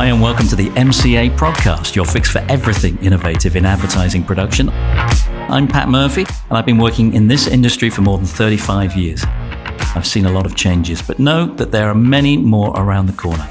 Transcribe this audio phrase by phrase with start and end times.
[0.00, 4.70] Hi, and welcome to the MCA Prodcast, your fix for everything innovative in advertising production.
[4.70, 9.22] I'm Pat Murphy, and I've been working in this industry for more than 35 years.
[9.94, 13.12] I've seen a lot of changes, but know that there are many more around the
[13.12, 13.46] corner.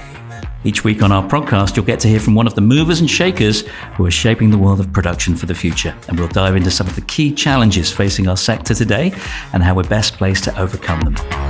[0.64, 3.08] Each week on our podcast, you'll get to hear from one of the movers and
[3.08, 5.96] shakers who are shaping the world of production for the future.
[6.08, 9.14] And we'll dive into some of the key challenges facing our sector today
[9.54, 11.49] and how we're best placed to overcome them.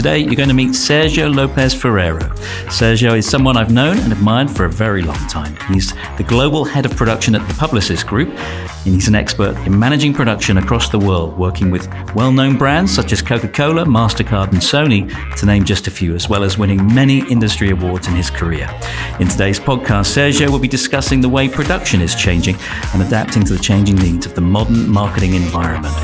[0.00, 2.20] Today, you're going to meet Sergio Lopez Ferrero.
[2.70, 5.54] Sergio is someone I've known and admired for a very long time.
[5.68, 8.34] He's the global head of production at the Publicis Groupe,
[8.86, 12.94] and he's an expert in managing production across the world, working with well known brands
[12.94, 16.56] such as Coca Cola, MasterCard, and Sony, to name just a few, as well as
[16.56, 18.74] winning many industry awards in his career.
[19.20, 22.56] In today's podcast, Sergio will be discussing the way production is changing
[22.94, 25.94] and adapting to the changing needs of the modern marketing environment.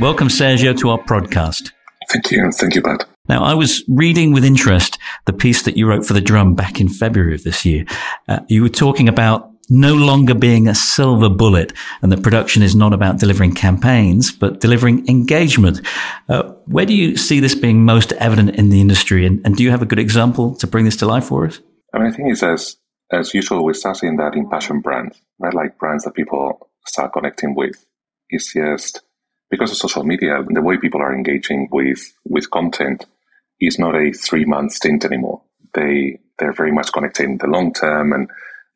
[0.00, 1.70] Welcome, Sergio, to our podcast.
[2.12, 2.50] Thank you.
[2.52, 3.06] Thank you, Pat.
[3.28, 6.80] Now, I was reading with interest the piece that you wrote for The Drum back
[6.80, 7.86] in February of this year.
[8.28, 11.72] Uh, you were talking about no longer being a silver bullet
[12.02, 15.80] and that production is not about delivering campaigns, but delivering engagement.
[16.28, 19.24] Uh, where do you see this being most evident in the industry?
[19.24, 21.60] And, and, do you have a good example to bring this to life for us?
[21.94, 22.76] I mean, I think it's as,
[23.10, 25.54] as usual, we start seeing that in passion brands, right?
[25.54, 27.86] Like brands that people start connecting with.
[28.28, 29.02] It's just
[29.52, 33.04] because of social media, the way people are engaging with with content
[33.60, 35.42] is not a three month stint anymore.
[35.74, 38.30] They they're very much connected in the long term and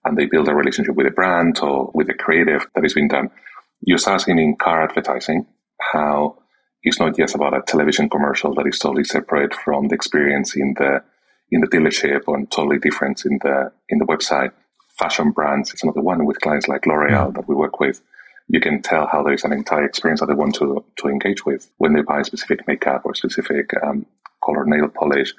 [0.05, 3.09] and they build a relationship with a brand or with a creative that is being
[3.09, 3.31] done.
[3.81, 5.47] You're asking in car advertising
[5.81, 6.39] how
[6.83, 10.75] it's not just about a television commercial that is totally separate from the experience in
[10.79, 11.03] the
[11.51, 14.53] in the dealership or totally different in the in the website.
[14.99, 18.03] Fashion brands is another one with clients like L'Oreal that we work with
[18.49, 21.71] you can tell how there's an entire experience that they want to, to engage with
[21.79, 24.07] when they buy specific makeup or specific um,
[24.45, 25.35] color nail polish.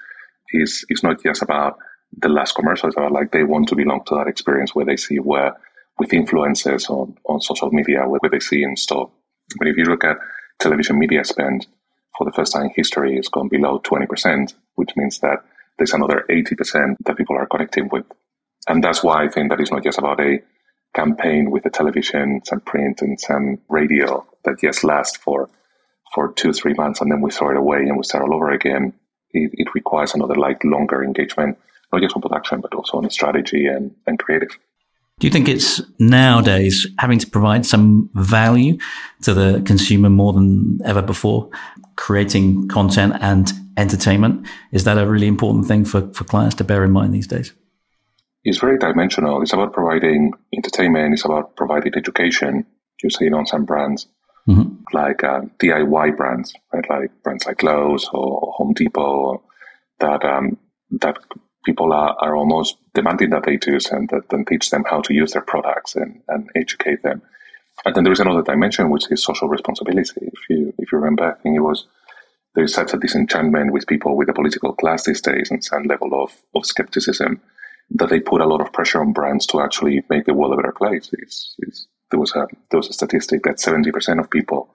[0.54, 1.78] Is is not just about
[2.18, 2.88] the last commercial.
[2.88, 5.58] It's about like they want to belong to that experience where they see where
[6.00, 9.12] with influencers on, on social media where they see in store.
[9.58, 10.18] But if you look at
[10.60, 11.68] television media spend
[12.18, 15.40] for the first time in history, it's gone below 20%, which means that
[15.78, 18.06] there's another 80% that people are connecting with.
[18.68, 20.40] And that's why I think that it's not just about a
[20.98, 25.50] campaign with the television, some print, and some radio that just lasts for
[26.14, 28.50] for two three months, and then we throw it away and we start all over
[28.52, 28.94] again.
[29.32, 31.58] It, it requires another like longer engagement,
[31.92, 34.54] not just on production but also on strategy and, and creative.
[35.20, 38.78] Do you think it's nowadays having to provide some value
[39.24, 41.50] to the consumer more than ever before?
[41.96, 46.84] Creating content and entertainment is that a really important thing for, for clients to bear
[46.84, 47.52] in mind these days?
[48.48, 49.42] Is very dimensional.
[49.42, 51.14] It's about providing entertainment.
[51.14, 52.66] It's about providing education.
[53.04, 54.08] You see it on some brands
[54.48, 54.84] mm-hmm.
[54.94, 56.90] like uh, DIY brands, right?
[56.90, 59.44] Like brands like Lowe's or Home Depot
[60.00, 60.58] that um,
[60.92, 61.18] that
[61.66, 65.14] people are, are almost demanding that they do and that then teach them how to
[65.14, 67.22] use their products and, and educate them.
[67.86, 70.22] And then there is another dimension which is social responsibility.
[70.22, 71.86] If you if you remember, I think it was
[72.56, 76.24] there's such a disenchantment with people with the political class these days and some level
[76.24, 77.40] of, of skepticism
[77.92, 80.58] that they put a lot of pressure on brands to actually make the world a
[80.58, 81.10] better place.
[81.14, 84.74] It's, it's, there was a there was a statistic that seventy percent of people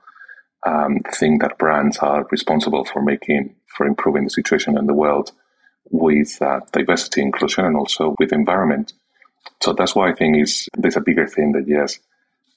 [0.66, 5.32] um, think that brands are responsible for making for improving the situation in the world
[5.90, 8.92] with uh, diversity, inclusion, and also with environment.
[9.62, 11.98] So that's why I think is there's a bigger thing that yes,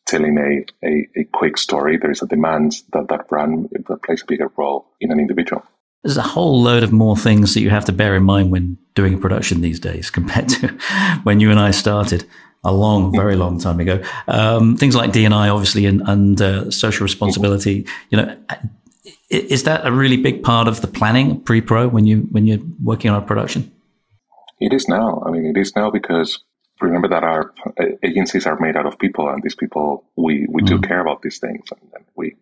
[0.06, 3.70] telling a, a, a quick story, there is a demand that that brand
[4.04, 5.64] plays a bigger role in an individual
[6.06, 8.78] there's a whole load of more things that you have to bear in mind when
[8.94, 10.68] doing a production these days compared to
[11.24, 12.26] when you and I started
[12.64, 14.02] a long, very long time ago.
[14.28, 17.88] Um, things like D&I, obviously, and, and uh, social responsibility.
[18.10, 18.38] You know,
[19.30, 23.10] is that a really big part of the planning pre-pro when you when you're working
[23.12, 23.72] on a production?
[24.60, 25.24] It is now.
[25.26, 26.40] I mean, it is now because
[26.82, 27.54] remember that our
[28.04, 30.68] agencies are made out of people, and these people we we mm.
[30.68, 32.36] do care about these things, and, and we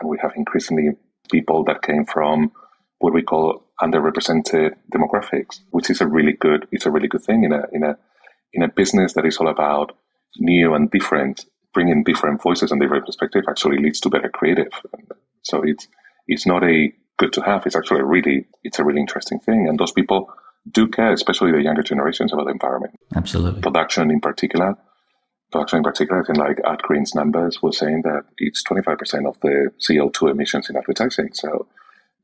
[0.00, 0.90] and we have increasingly
[1.30, 2.52] people that came from
[2.98, 7.44] what we call underrepresented demographics, which is a really good, it's a really good thing
[7.44, 7.96] in a, in a,
[8.52, 9.92] in a business that is all about
[10.38, 14.72] new and different, bringing different voices and different perspective actually leads to better creative.
[15.42, 15.86] So it's,
[16.26, 17.66] it's not a good to have.
[17.66, 19.68] It's actually a really, it's a really interesting thing.
[19.68, 20.30] And those people
[20.72, 22.98] do care, especially the younger generations about the environment.
[23.14, 23.60] Absolutely.
[23.60, 24.76] Production in particular.
[25.50, 29.70] Production in particular, I think like AdGreen's numbers were saying that it's 25% of the
[29.88, 31.30] CO2 emissions in advertising.
[31.32, 31.66] So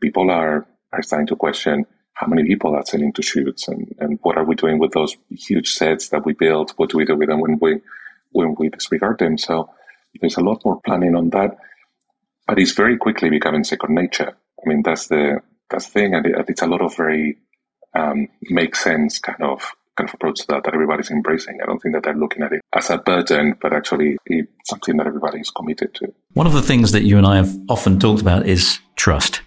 [0.01, 4.19] people are, are starting to question how many people are sending to shoots and, and
[4.23, 6.73] what are we doing with those huge sets that we build?
[6.77, 7.81] What do we do with them when we
[8.31, 9.37] when we disregard them?
[9.37, 9.71] So
[10.21, 11.57] there's a lot more planning on that.
[12.47, 14.37] But it's very quickly becoming second nature.
[14.65, 17.39] I mean that's the that's the thing, and it, it's a lot of very
[17.95, 21.59] um, make sense kind of kind of approach that, that everybody's embracing.
[21.63, 24.19] I don't think that they're looking at it as a burden, but actually
[24.65, 26.13] something that everybody is committed to.
[26.33, 29.41] One of the things that you and I have often talked about is trust.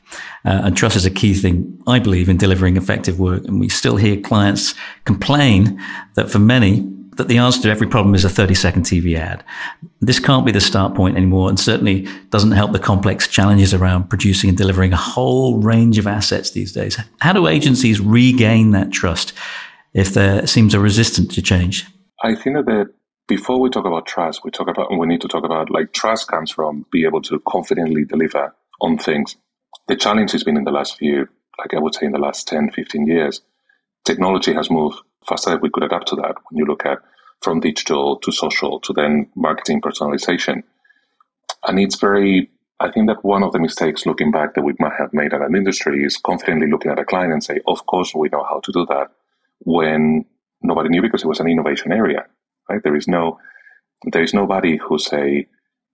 [0.45, 3.43] Uh, and trust is a key thing, I believe, in delivering effective work.
[3.45, 4.75] And we still hear clients
[5.05, 5.81] complain
[6.15, 6.87] that for many,
[7.17, 9.43] that the answer to every problem is a 30 second TV ad.
[10.01, 14.09] This can't be the start point anymore and certainly doesn't help the complex challenges around
[14.09, 16.97] producing and delivering a whole range of assets these days.
[17.19, 19.33] How do agencies regain that trust
[19.93, 21.85] if there seems a resistance to change?
[22.23, 22.93] I think that
[23.27, 26.27] before we talk about trust, we talk about we need to talk about like trust
[26.27, 29.35] comes from be able to confidently deliver on things.
[29.87, 32.47] The challenge has been in the last few, like I would say in the last
[32.47, 33.41] 10, 15 years,
[34.05, 36.35] technology has moved faster than we could adapt to that.
[36.49, 36.99] When you look at
[37.41, 40.63] from digital to social to then marketing personalization.
[41.67, 42.49] And it's very
[42.79, 45.41] I think that one of the mistakes looking back that we might have made at
[45.41, 48.59] an industry is confidently looking at a client and say, of course we know how
[48.63, 49.07] to do that
[49.59, 50.25] when
[50.61, 52.27] nobody knew because it was an innovation area,
[52.69, 52.81] right?
[52.83, 53.39] There is no,
[54.11, 55.47] there is nobody who's a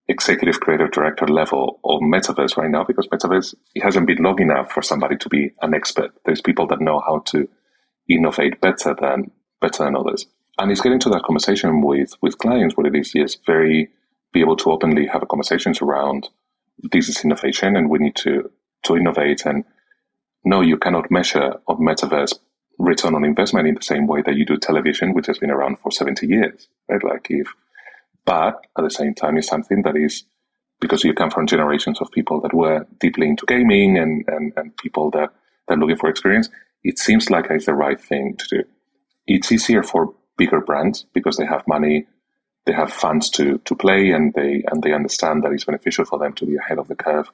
[0.07, 4.71] executive creative director level of metaverse right now because metaverse it hasn't been long enough
[4.71, 6.11] for somebody to be an expert.
[6.25, 7.47] There's people that know how to
[8.09, 10.25] innovate better than better than others,
[10.57, 13.89] and it's getting to that conversation with with clients where it is yes, very
[14.33, 16.27] be able to openly have conversations around
[16.91, 18.49] this is innovation and we need to
[18.83, 19.63] to innovate and
[20.45, 22.37] no, you cannot measure of metaverse
[22.77, 25.79] return on investment in the same way that you do television, which has been around
[25.79, 27.03] for 70 years, right?
[27.03, 27.47] Like if,
[28.25, 30.23] but at the same time, it's something that is
[30.79, 34.75] because you come from generations of people that were deeply into gaming and, and, and
[34.77, 35.33] people that,
[35.67, 36.49] that are looking for experience.
[36.83, 38.63] It seems like it's the right thing to do.
[39.27, 42.05] It's easier for bigger brands because they have money,
[42.65, 46.19] they have funds to, to play and they, and they understand that it's beneficial for
[46.19, 47.31] them to be ahead of the curve,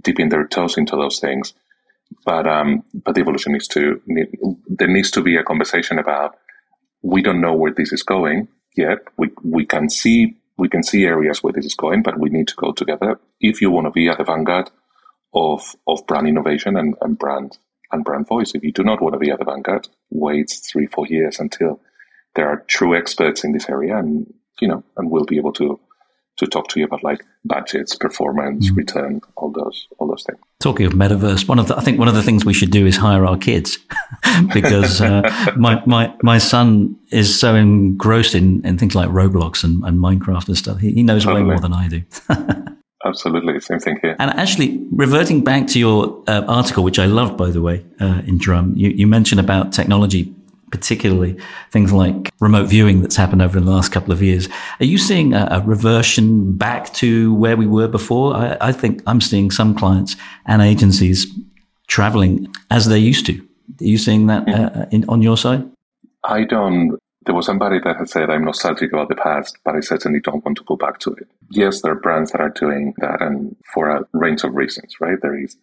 [0.00, 1.52] dipping their toes into those things
[2.24, 4.28] but um, but the evolution needs to need,
[4.68, 6.36] there needs to be a conversation about
[7.02, 8.98] we don't know where this is going yet.
[9.16, 12.48] We we can see we can see areas where this is going, but we need
[12.48, 14.70] to go together if you want to be at the vanguard
[15.34, 17.58] of of brand innovation and, and brand
[17.92, 18.54] and brand voice.
[18.54, 21.80] If you do not want to be at the vanguard, wait three four years until
[22.34, 25.78] there are true experts in this area, and you know, and we'll be able to
[26.36, 28.76] to talk to you about like budgets, performance, mm.
[28.76, 30.40] return, all those all those things.
[30.58, 32.86] Talking of metaverse, one of the, I think one of the things we should do
[32.86, 33.78] is hire our kids
[34.54, 39.84] because uh, my, my my son is so engrossed in, in things like Roblox and,
[39.84, 40.78] and Minecraft and stuff.
[40.78, 41.42] He, he knows totally.
[41.42, 42.02] way more than I do.
[43.04, 44.16] Absolutely, same thing here.
[44.18, 48.22] And actually, reverting back to your uh, article, which I love, by the way, uh,
[48.26, 50.34] in Drum, you, you mentioned about technology
[50.70, 51.36] particularly
[51.70, 54.48] things like remote viewing that's happened over the last couple of years.
[54.80, 58.34] Are you seeing a, a reversion back to where we were before?
[58.34, 60.16] I, I, think I'm seeing some clients
[60.46, 61.26] and agencies
[61.86, 63.38] traveling as they used to.
[63.80, 65.68] Are you seeing that uh, in, on your side?
[66.24, 66.98] I don't.
[67.24, 70.44] There was somebody that had said, I'm nostalgic about the past, but I certainly don't
[70.44, 71.26] want to go back to it.
[71.50, 75.18] Yes, there are brands that are doing that, and for a range of reasons, right?
[75.20, 75.56] There is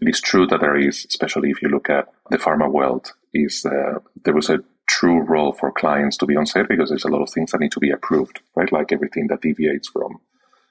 [0.00, 3.64] it is true that there is, especially if you look at the pharma world, is
[3.64, 7.08] uh, there was a true role for clients to be on site because there's a
[7.10, 8.72] lot of things that need to be approved, right?
[8.72, 10.20] Like everything that deviates from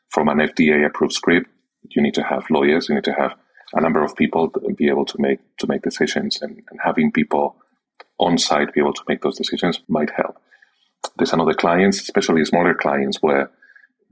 [0.09, 1.47] from an FDA approved script,
[1.89, 3.35] you need to have lawyers, you need to have
[3.73, 7.11] a number of people to be able to make to make decisions, and, and having
[7.11, 7.55] people
[8.19, 10.37] on site be able to make those decisions might help.
[11.17, 13.51] There's another clients, especially smaller clients, where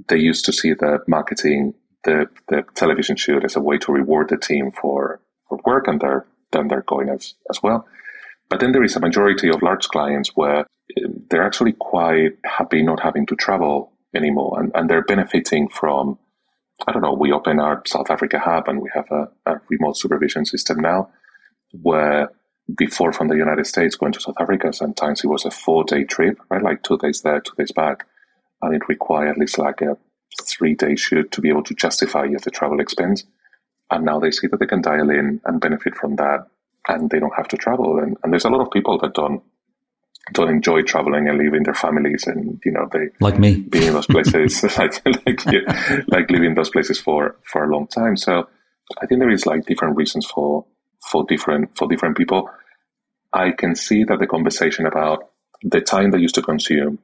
[0.07, 1.73] they used to see the marketing
[2.07, 5.99] the, the television shoot as a way to reward the team for, for work and
[5.99, 7.85] they're, then they're going as, as well.
[8.49, 12.81] But then there is a majority of large clients where um, they're actually quite happy
[12.81, 16.17] not having to travel anymore and, and they're benefiting from,
[16.87, 19.97] I don't know, we open our South Africa hub and we have a, a remote
[19.97, 21.09] supervision system now
[21.71, 22.31] where
[22.77, 26.03] before from the United States going to South Africa, sometimes it was a four day
[26.03, 26.63] trip, right?
[26.63, 28.05] Like two days there, two days back.
[28.61, 29.97] And it required at least like a
[30.43, 33.23] three day shoot to be able to justify the travel expense.
[33.89, 36.47] And now they see that they can dial in and benefit from that
[36.87, 37.99] and they don't have to travel.
[37.99, 39.43] And, and there's a lot of people that don't
[40.33, 43.61] don't enjoy traveling and leaving their families and you know they like me.
[43.61, 45.45] being in those places like like
[46.09, 48.17] like living in those places for for a long time.
[48.17, 48.47] So
[49.01, 50.65] i think there is like different reasons for
[51.09, 52.49] for different for different people.
[53.33, 55.29] I can see that the conversation about
[55.63, 56.99] the time they used to consume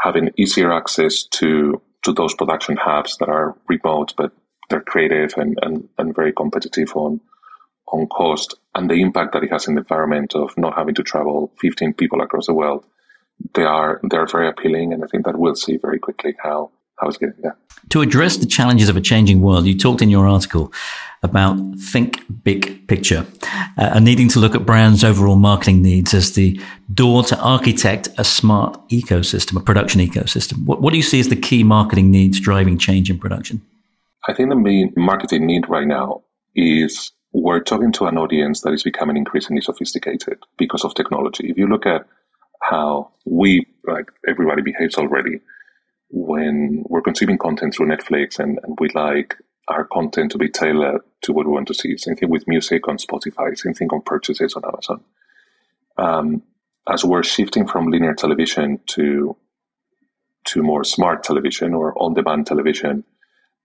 [0.00, 4.32] having easier access to to those production hubs that are remote, but
[4.68, 7.20] they're creative and, and, and very competitive on
[7.88, 11.02] on cost and the impact that it has in the environment of not having to
[11.02, 12.84] travel 15 people across the world.
[13.54, 17.08] They are they're very appealing, and I think that we'll see very quickly how how
[17.08, 17.56] it's getting there.
[17.90, 20.72] To address the challenges of a changing world, you talked in your article
[21.22, 23.26] about think big picture
[23.78, 26.60] uh, and needing to look at brands' overall marketing needs as the
[26.92, 30.64] door to architect a smart ecosystem, a production ecosystem.
[30.64, 33.60] What, what do you see as the key marketing needs driving change in production?
[34.28, 36.22] I think the main marketing need right now
[36.54, 37.12] is
[37.42, 41.50] we're talking to an audience that is becoming increasingly sophisticated because of technology.
[41.50, 42.06] If you look at
[42.62, 45.40] how we, like everybody behaves already,
[46.08, 49.36] when we're consuming content through Netflix and, and we like
[49.68, 51.98] our content to be tailored to what we want to see.
[51.98, 55.04] Same thing with music on Spotify, same thing on purchases on Amazon.
[55.98, 56.42] Um,
[56.88, 59.36] as we're shifting from linear television to
[60.46, 63.02] to more smart television or on-demand television,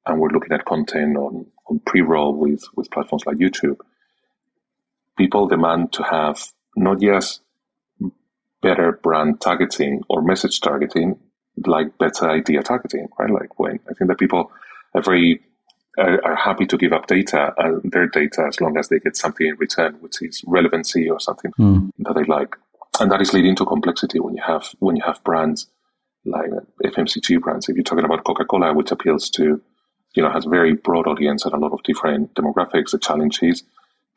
[0.06, 3.78] and we're looking at content on, on pre-roll with, with platforms like YouTube,
[5.18, 7.42] people demand to have not just
[8.62, 11.20] better brand targeting or message targeting,
[11.66, 13.30] like better idea targeting, right?
[13.30, 14.52] Like when I think that people
[14.94, 15.42] are very
[15.98, 19.18] are, are happy to give up data, uh, their data, as long as they get
[19.18, 21.90] something in return, which is relevancy or something mm.
[22.00, 22.56] that they like,
[23.00, 25.68] and that is leading to complexity when you have when you have brands
[26.26, 26.50] like
[26.84, 27.68] FMCG brands.
[27.68, 29.62] If you're talking about Coca Cola, which appeals to
[30.14, 33.64] you know has very broad audience and a lot of different demographics, the challenge is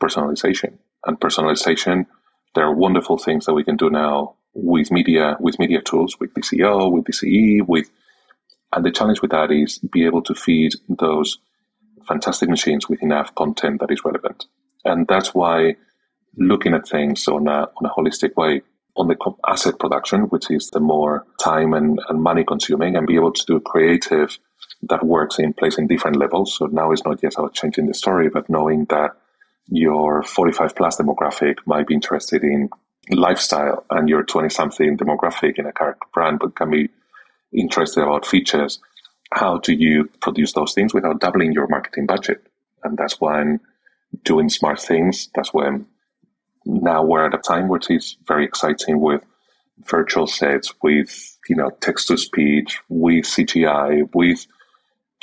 [0.01, 2.07] personalization and personalization.
[2.55, 6.33] There are wonderful things that we can do now with media with media tools, with
[6.35, 7.91] DCO, with DCE, with
[8.73, 11.39] and the challenge with that is be able to feed those
[12.07, 14.47] fantastic machines with enough content that is relevant.
[14.85, 15.77] And that's why
[16.37, 18.63] looking at things on a, on a holistic way,
[18.97, 19.17] on the
[19.49, 23.45] asset production, which is the more time and, and money consuming, and be able to
[23.47, 24.39] do creative
[24.89, 26.57] that works in place in different levels.
[26.57, 29.13] So now it's not just about changing the story, but knowing that
[29.69, 32.69] your 45 plus demographic might be interested in
[33.11, 36.89] lifestyle and your 20 something demographic in a character brand, but can be
[37.53, 38.81] interested about features
[39.35, 42.47] how do you produce those things without doubling your marketing budget?
[42.85, 43.61] And that's when
[44.23, 45.87] doing smart things, that's when
[46.65, 49.23] now we're at a time which is very exciting with
[49.87, 54.47] virtual sets, with, you know, text to speech, with CGI, with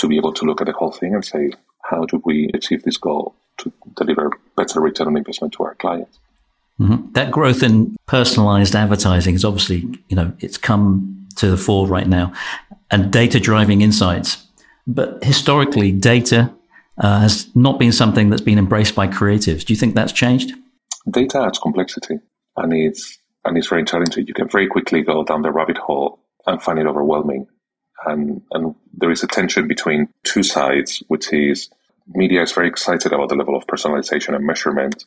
[0.02, 1.52] to be able to look at the whole thing and say,
[1.84, 6.20] how do we achieve this goal to deliver better return on investment to our clients?
[6.80, 7.12] Mm-hmm.
[7.14, 12.08] That growth in personalized advertising is obviously, you know, it's come to the fore right
[12.08, 12.34] now
[12.90, 14.48] and data driving insights.
[14.88, 16.52] But historically, data
[16.98, 19.64] uh, has not been something that's been embraced by creatives.
[19.64, 20.54] Do you think that's changed?
[21.10, 22.20] Data adds complexity
[22.58, 24.26] and it's, and it's very challenging.
[24.26, 27.46] You can very quickly go down the rabbit hole and find it overwhelming.
[28.06, 31.70] And, and there is a tension between two sides, which is
[32.08, 35.06] media is very excited about the level of personalization and measurement.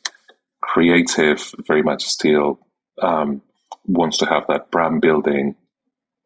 [0.63, 2.61] Creative very much still
[3.03, 3.43] um,
[3.87, 5.57] wants to have that brand building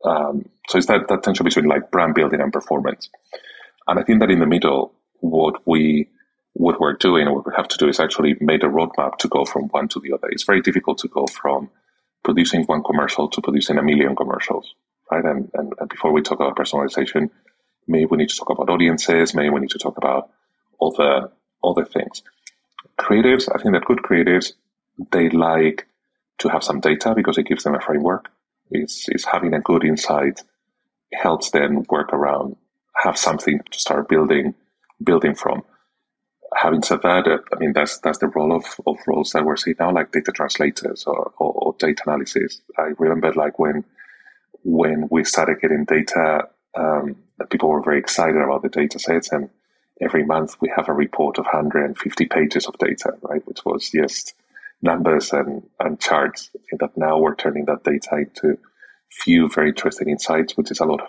[0.05, 3.09] um, so it's that, that tension between like brand building and performance.
[3.87, 6.09] And I think that in the middle, what we
[6.55, 9.45] what we're doing what we have to do is actually make a roadmap to go
[9.45, 10.29] from one to the other.
[10.29, 11.71] It's very difficult to go from
[12.25, 14.75] producing one commercial to producing a million commercials,
[15.11, 15.25] right?
[15.25, 17.31] And, and, and before we talk about personalization,
[17.87, 20.31] maybe we need to talk about audiences, maybe we need to talk about
[20.81, 21.31] other
[21.65, 22.23] other things.
[22.99, 24.53] Creatives, I think that good creatives,
[25.13, 25.87] they like
[26.39, 28.29] to have some data because it gives them a framework
[28.71, 30.43] It's, is having a good insight
[31.13, 32.57] helps them work around,
[33.05, 34.55] have something to start building
[35.03, 35.63] building from.
[36.57, 39.57] Having said that, uh, I mean that's that's the role of, of roles that we're
[39.57, 42.61] seeing now, like data translators or, or, or data analysis.
[42.79, 43.85] I remember like when
[44.65, 47.17] when we started getting data, um,
[47.51, 49.51] people were very excited about the data sets, and
[50.01, 54.35] every month we have a report of 150 pages of data, right, which was just
[54.83, 56.51] numbers and, and charts.
[56.69, 58.59] Think that now we're turning that data into
[59.11, 61.01] few very interesting insights, which is a lot.
[61.01, 61.09] Of,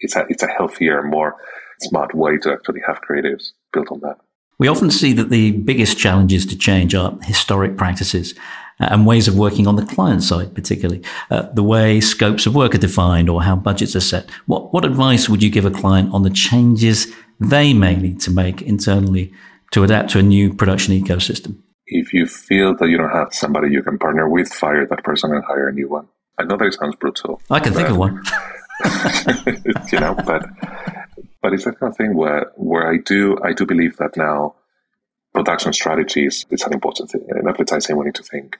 [0.00, 1.36] it's a it's a healthier, more
[1.80, 4.18] smart way to actually have creatives built on that.
[4.58, 8.34] We often see that the biggest challenges to change are historic practices
[8.78, 12.74] and ways of working on the client side, particularly uh, the way scopes of work
[12.74, 14.30] are defined or how budgets are set.
[14.46, 18.30] What what advice would you give a client on the changes they may need to
[18.30, 19.32] make internally
[19.70, 21.62] to adapt to a new production ecosystem?
[21.88, 25.32] if you feel that you don't have somebody you can partner with, fire that person
[25.32, 26.06] and hire a new one.
[26.38, 27.40] I know that it sounds brutal.
[27.50, 28.22] I can think of one.
[29.92, 30.46] you know, but
[31.42, 34.54] but it's that kind of thing where where I do I do believe that now
[35.34, 37.24] production strategies is an important thing.
[37.28, 38.58] And in advertising, we need to think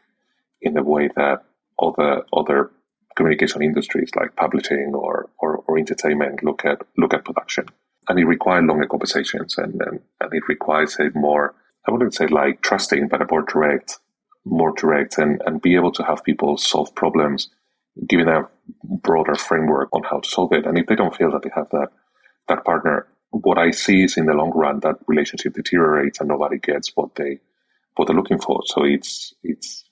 [0.63, 1.45] in the way that
[1.81, 2.71] other other
[3.17, 7.67] communication industries like publishing or, or, or entertainment look at look at production.
[8.09, 11.55] And it requires longer conversations and, and, and it requires a more
[11.87, 13.99] I wouldn't say like trusting, but a more direct,
[14.45, 17.49] more direct and, and be able to have people solve problems
[18.07, 20.67] giving them a broader framework on how to solve it.
[20.67, 21.89] And if they don't feel that they have that
[22.49, 26.59] that partner, what I see is in the long run that relationship deteriorates and nobody
[26.59, 27.41] gets what they
[27.97, 28.63] what they're looking for.
[28.67, 29.85] So it's it's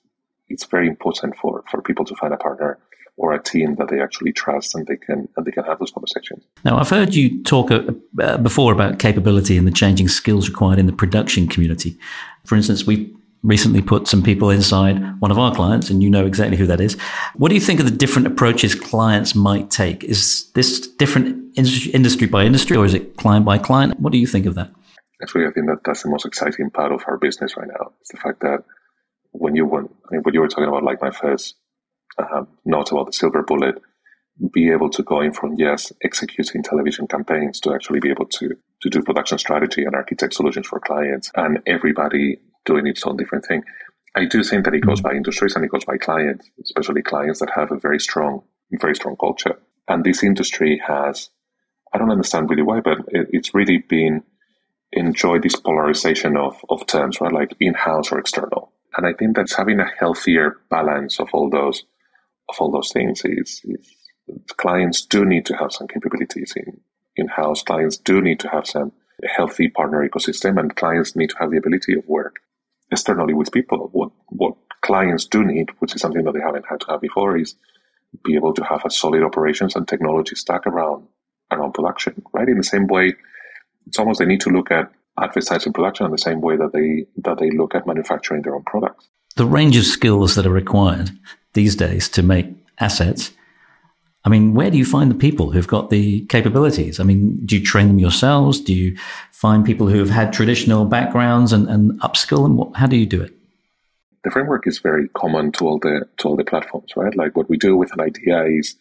[0.48, 2.78] it's very important for, for people to find a partner
[3.16, 5.90] or a team that they actually trust and they can and they can have those
[5.90, 6.44] conversations.
[6.64, 7.82] Now, I've heard you talk uh,
[8.20, 11.96] uh, before about capability and the changing skills required in the production community.
[12.44, 16.26] For instance, we recently put some people inside one of our clients, and you know
[16.26, 16.94] exactly who that is.
[17.36, 20.02] What do you think of the different approaches clients might take?
[20.04, 23.98] Is this different industry by industry, or is it client by client?
[24.00, 24.70] What do you think of that?
[25.22, 27.92] Actually, I think that that's the most exciting part of our business right now.
[28.00, 28.64] It's the fact that
[29.38, 31.57] when you went, I mean, when you were talking about like my first
[32.19, 33.76] uh, note about the silver bullet,
[34.52, 38.55] be able to go in from yes, executing television campaigns to actually be able to
[38.83, 43.47] to do production strategy and architect solutions for clients, and everybody doing its own different
[43.47, 43.62] thing.
[44.14, 47.40] I do think that it goes by industries and it goes by clients, especially clients
[47.40, 48.43] that have a very strong,
[48.81, 49.59] very strong culture.
[49.88, 51.31] And this industry has,
[51.93, 54.23] I don't understand really why, but it, it's really been
[54.93, 57.33] enjoyed this polarization of, of terms, right?
[57.33, 58.73] Like in-house or external.
[58.97, 61.85] And I think that's having a healthier balance of all those
[62.49, 63.93] of all those things is, is
[64.57, 66.81] clients do need to have some capabilities in
[67.16, 67.62] in-house.
[67.62, 68.93] Clients do need to have some
[69.37, 72.37] healthy partner ecosystem, and clients need to have the ability of work
[72.90, 73.88] externally with people.
[73.93, 77.37] What what clients do need, which is something that they haven't had to have before,
[77.37, 77.57] is
[78.25, 81.07] be able to have a solid operations and technology stack around
[81.50, 82.23] around production.
[82.33, 83.14] Right in the same way,
[83.87, 87.06] it's almost they need to look at advertising production in the same way that they
[87.23, 89.08] that they look at manufacturing their own products.
[89.37, 91.11] The range of skills that are required
[91.52, 92.46] these days to make
[92.78, 93.32] assets.
[94.25, 96.99] I mean, where do you find the people who've got the capabilities?
[96.99, 98.61] I mean, do you train them yourselves?
[98.61, 98.96] Do you
[99.30, 102.56] find people who have had traditional backgrounds and, and upskill them?
[102.56, 103.32] What, how do you do it?
[104.25, 107.14] The framework is very common to all the to all the platforms, right?
[107.16, 108.75] Like what we do with an idea is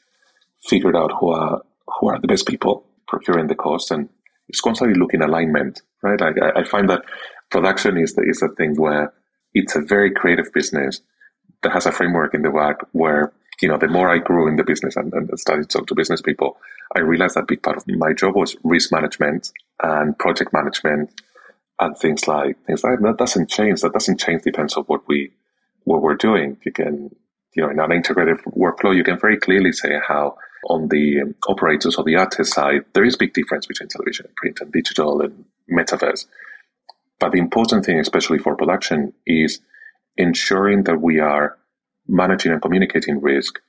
[0.63, 1.61] figure out who are
[1.99, 4.09] who are the best people procuring the cost, and
[4.49, 6.21] it's constantly looking alignment, right?
[6.21, 7.03] Like I, I find that
[7.49, 9.13] production is the is the thing where
[9.53, 11.01] it's a very creative business
[11.63, 14.55] that has a framework in the back where you know the more I grew in
[14.55, 16.57] the business and, and started to talk to business people,
[16.95, 21.09] I realized that big part of my job was risk management and project management
[21.79, 23.81] and things like things like that doesn't change.
[23.81, 25.31] That doesn't change depends on what we
[25.83, 26.57] what we're doing.
[26.65, 27.15] You can
[27.55, 31.35] you know in an integrated workflow, you can very clearly say how on the um,
[31.47, 35.45] operators or the artist side, there is big difference between television, print, and digital and
[35.71, 36.25] metaverse.
[37.19, 39.59] But the important thing, especially for production, is
[40.17, 41.57] ensuring that we are
[42.07, 43.59] managing and communicating risk,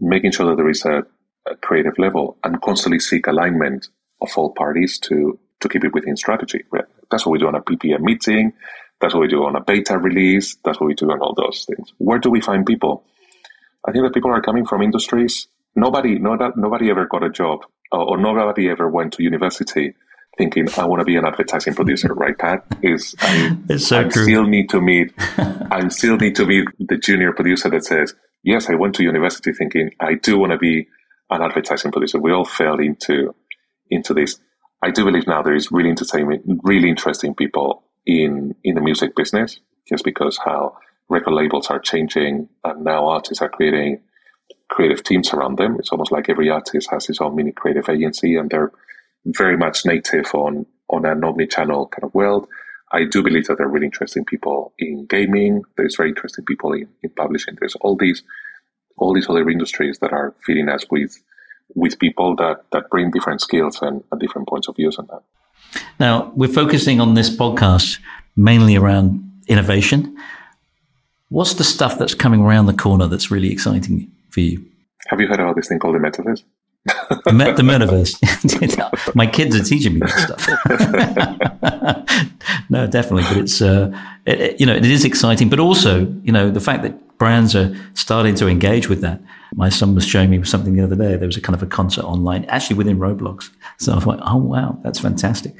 [0.00, 1.04] making sure that there is a,
[1.50, 3.88] a creative level, and constantly seek alignment
[4.22, 6.64] of all parties to to keep it within strategy.
[7.10, 8.52] That's what we do on a PPM meeting.
[9.00, 10.56] That's what we do on a beta release.
[10.64, 11.92] That's what we do on all those things.
[11.98, 13.04] Where do we find people?
[13.86, 15.48] I think that people are coming from industries.
[15.76, 17.60] Nobody, nobody ever got a job,
[17.92, 19.94] or nobody ever went to university
[20.36, 22.64] thinking I want to be an advertising producer, right, Pat?
[22.82, 24.24] Is I, it's so I true.
[24.24, 28.70] still need to meet I still need to meet the junior producer that says, Yes,
[28.70, 30.86] I went to university thinking I do want to be
[31.30, 32.20] an advertising producer.
[32.20, 33.34] We all fell into
[33.90, 34.38] into this.
[34.82, 39.16] I do believe now there is really entertainment, really interesting people in in the music
[39.16, 39.58] business,
[39.88, 40.76] just because how
[41.08, 44.00] record labels are changing and now artists are creating
[44.68, 45.76] creative teams around them.
[45.78, 48.72] It's almost like every artist has his own mini creative agency and they're
[49.24, 52.46] very much native on on an omni-channel kind of world.
[52.92, 55.64] I do believe that there are really interesting people in gaming.
[55.76, 57.56] There's very interesting people in, in publishing.
[57.58, 58.22] There's all these
[58.96, 61.20] all these other industries that are feeding us with
[61.74, 65.22] with people that that bring different skills and, and different points of views on that.
[65.98, 67.98] Now we're focusing on this podcast
[68.36, 70.16] mainly around innovation.
[71.28, 74.62] What's the stuff that's coming around the corner that's really exciting for you?
[75.06, 76.42] Have you heard about this thing called the metaverse?
[77.24, 79.14] the, met- the metaverse.
[79.14, 80.46] My kids are teaching me that stuff.
[82.70, 83.90] no, definitely, but it's uh,
[84.26, 87.56] it, it, you know it is exciting, but also you know the fact that brands
[87.56, 89.22] are starting to engage with that.
[89.54, 91.16] My son was showing me something the other day.
[91.16, 93.48] There was a kind of a concert online, actually within Roblox.
[93.78, 95.54] So I thought, oh wow, that's fantastic.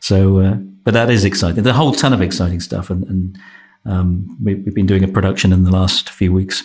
[0.00, 1.62] So, uh, but that is exciting.
[1.62, 3.38] There's a whole ton of exciting stuff, and, and
[3.86, 6.62] um, we, we've been doing a production in the last few weeks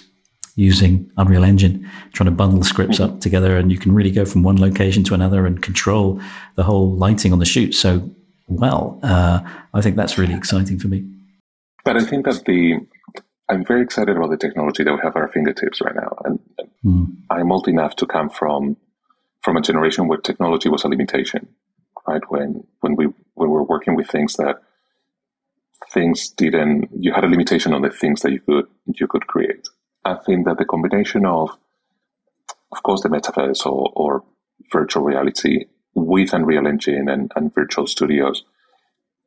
[0.55, 4.43] using Unreal Engine, trying to bundle scripts up together, and you can really go from
[4.43, 6.21] one location to another and control
[6.55, 8.09] the whole lighting on the shoot so
[8.47, 8.99] well.
[9.03, 9.41] Uh,
[9.73, 11.05] I think that's really exciting for me.
[11.83, 12.79] But I think that the
[13.49, 16.39] I'm very excited about the technology that we have at our fingertips right now, and
[16.85, 17.07] mm.
[17.29, 18.77] I'm old enough to come from
[19.41, 21.47] from a generation where technology was a limitation,
[22.07, 22.21] right?
[22.29, 24.57] When when we when we were working with things that
[25.91, 29.67] things didn't you had a limitation on the things that you could you could create
[30.05, 31.57] I think that the combination of
[32.73, 34.23] of course, the metaverse or, or
[34.71, 38.43] virtual reality with Unreal Engine and, and virtual studios,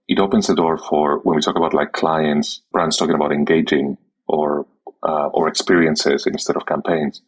[0.09, 3.99] it opens the door for when we talk about like clients, brands talking about engaging
[4.27, 4.67] or
[5.03, 7.23] uh, or experiences instead of campaigns.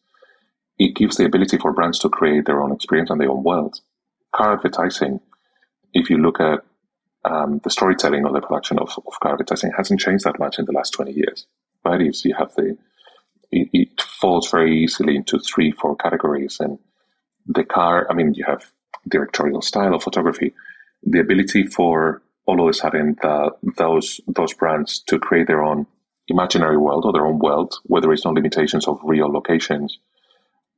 [0.78, 3.80] It gives the ability for brands to create their own experience and their own world.
[4.34, 5.20] Car advertising,
[5.92, 6.60] if you look at
[7.24, 10.64] um, the storytelling or the production of, of car advertising, hasn't changed that much in
[10.64, 11.46] the last 20 years.
[11.84, 12.00] Right?
[12.00, 12.76] You have the,
[13.50, 16.58] it, it falls very easily into three, four categories.
[16.60, 16.78] And
[17.46, 18.70] the car, I mean, you have
[19.08, 20.54] directorial style of photography,
[21.02, 25.86] the ability for all of a sudden the, those those brands to create their own
[26.28, 29.98] imaginary world or their own world where there is no limitations of real locations.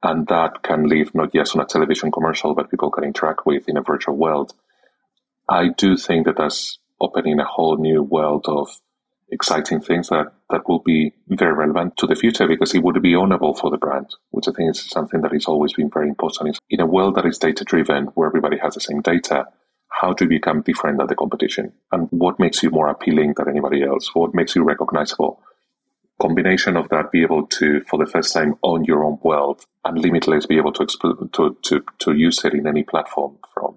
[0.02, 3.68] And that can live not just on a television commercial, but people can interact with
[3.68, 4.52] in a virtual world.
[5.48, 8.80] I do think that that's opening a whole new world of
[9.32, 13.12] exciting things that, that will be very relevant to the future because it would be
[13.12, 16.58] ownable for the brand, which I think is something that has always been very important.
[16.68, 19.46] In a world that is data driven, where everybody has the same data,
[20.00, 23.82] how to become different than the competition and what makes you more appealing than anybody
[23.82, 24.14] else?
[24.14, 25.42] What makes you recognizable?
[26.20, 29.98] Combination of that, be able to, for the first time, own your own world and
[29.98, 33.76] limitless be able to, to, to, to use it in any platform from,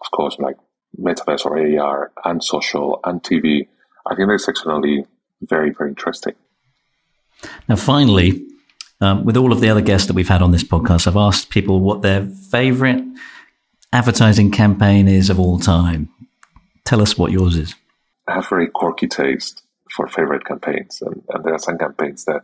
[0.00, 0.56] of course, like
[0.98, 3.68] metaverse or AR and social and TV.
[4.06, 5.06] I think that's actually
[5.42, 6.34] very, very interesting.
[7.68, 8.46] Now, finally,
[9.00, 11.50] um, with all of the other guests that we've had on this podcast, I've asked
[11.50, 13.04] people what their favorite
[13.92, 16.08] advertising campaign is of all time.
[16.84, 17.74] Tell us what yours is.
[18.26, 22.42] I have very quirky taste for favorite campaigns, and, and there are some campaigns that,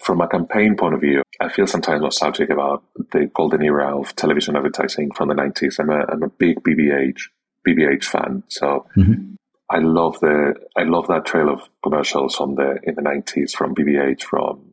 [0.00, 4.14] from a campaign point of view, I feel sometimes nostalgic about the golden era of
[4.16, 5.80] television advertising from the 90s.
[5.80, 7.20] I'm a, I'm a big BBH
[7.66, 9.34] BBH fan, so mm-hmm.
[9.70, 13.74] I love the I love that trail of commercials from the in the 90s from
[13.74, 14.72] BBH from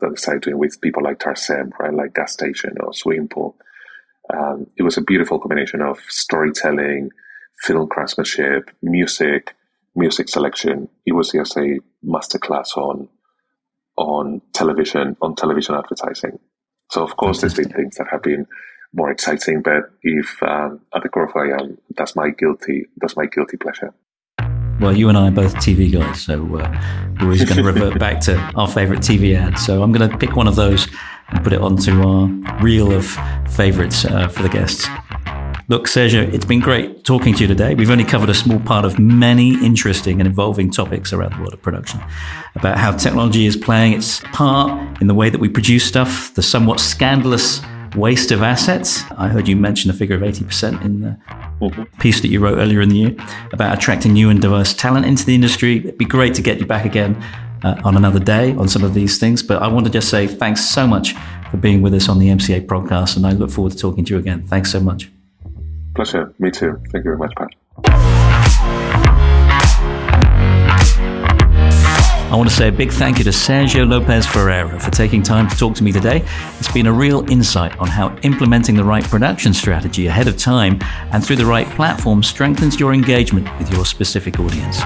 [0.00, 3.56] that they started doing with people like Tarsem, right, like gas station or swimming pool.
[4.34, 7.10] Um, it was a beautiful combination of storytelling,
[7.62, 9.54] film craftsmanship, music,
[9.94, 10.88] music selection.
[11.06, 13.08] It was just a masterclass on
[13.96, 16.38] on television, on television advertising.
[16.90, 18.46] So of course, there's been things that have been
[18.92, 23.16] more exciting, but if um, at the core of I am, that's my guilty, that's
[23.16, 23.94] my guilty pleasure.
[24.78, 26.80] Well, you and I are both TV guys, so uh,
[27.18, 29.64] we're always going to revert back to our favorite TV ads.
[29.64, 30.86] So I'm going to pick one of those
[31.28, 32.26] and put it onto our
[32.60, 33.06] reel of
[33.48, 34.86] favorites uh, for the guests.
[35.68, 37.74] Look, Sergio, it's been great talking to you today.
[37.74, 41.54] We've only covered a small part of many interesting and involving topics around the world
[41.54, 42.00] of production
[42.54, 46.42] about how technology is playing its part in the way that we produce stuff, the
[46.42, 47.62] somewhat scandalous
[47.96, 49.02] waste of assets.
[49.12, 51.18] I heard you mention a figure of 80% in the
[51.60, 51.82] mm-hmm.
[52.00, 53.16] piece that you wrote earlier in the year
[53.52, 55.78] about attracting new and diverse talent into the industry.
[55.78, 57.22] It'd be great to get you back again
[57.64, 59.42] uh, on another day on some of these things.
[59.42, 61.14] But I want to just say thanks so much
[61.50, 64.14] for being with us on the MCA Prodcast, and I look forward to talking to
[64.14, 64.46] you again.
[64.46, 65.10] Thanks so much.
[65.94, 66.34] Pleasure.
[66.38, 66.80] Me too.
[66.92, 68.15] Thank you very much, Pat.
[72.36, 75.48] I want to say a big thank you to Sergio Lopez Ferrero for taking time
[75.48, 76.22] to talk to me today.
[76.58, 80.78] It's been a real insight on how implementing the right production strategy ahead of time
[81.12, 84.76] and through the right platform strengthens your engagement with your specific audience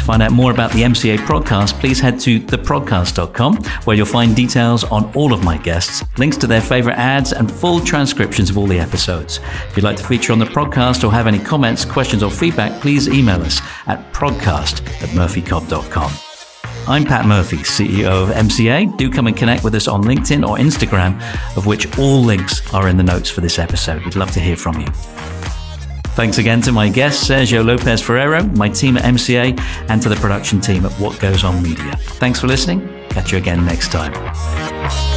[0.00, 4.36] To find out more about the MCA Prodcast, please head to theprodcast.com, where you'll find
[4.36, 8.58] details on all of my guests, links to their favorite ads, and full transcriptions of
[8.58, 9.40] all the episodes.
[9.68, 12.82] If you'd like to feature on the podcast or have any comments, questions, or feedback,
[12.82, 16.12] please email us at prodcast at murphycobb.com.
[16.86, 18.96] I'm Pat Murphy, CEO of MCA.
[18.96, 21.20] Do come and connect with us on LinkedIn or Instagram,
[21.56, 24.04] of which all links are in the notes for this episode.
[24.04, 24.86] We'd love to hear from you.
[26.14, 30.16] Thanks again to my guest, Sergio Lopez Ferrero, my team at MCA, and to the
[30.16, 31.96] production team at What Goes On Media.
[32.18, 32.80] Thanks for listening.
[33.10, 35.09] Catch you again next time.